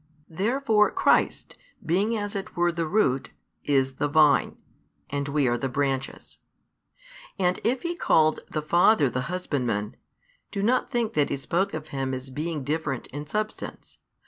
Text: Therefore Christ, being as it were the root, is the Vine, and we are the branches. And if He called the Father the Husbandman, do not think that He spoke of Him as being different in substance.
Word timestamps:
Therefore 0.31 0.89
Christ, 0.89 1.59
being 1.85 2.17
as 2.17 2.35
it 2.35 2.55
were 2.57 2.71
the 2.71 2.87
root, 2.87 3.29
is 3.63 3.97
the 3.97 4.07
Vine, 4.07 4.57
and 5.11 5.27
we 5.27 5.47
are 5.47 5.59
the 5.59 5.69
branches. 5.69 6.39
And 7.37 7.59
if 7.63 7.83
He 7.83 7.95
called 7.95 8.39
the 8.49 8.63
Father 8.63 9.11
the 9.11 9.27
Husbandman, 9.29 9.95
do 10.49 10.63
not 10.63 10.89
think 10.89 11.13
that 11.13 11.29
He 11.29 11.37
spoke 11.37 11.75
of 11.75 11.89
Him 11.89 12.15
as 12.15 12.31
being 12.31 12.63
different 12.63 13.05
in 13.13 13.27
substance. 13.27 13.99